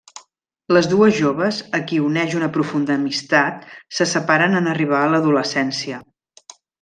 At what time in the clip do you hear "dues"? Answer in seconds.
0.91-1.11